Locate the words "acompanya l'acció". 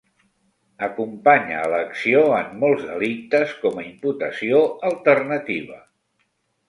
0.87-2.23